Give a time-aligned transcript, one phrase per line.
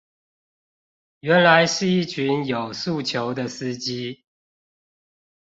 [1.19, 4.25] 原來是一群有訴求的司機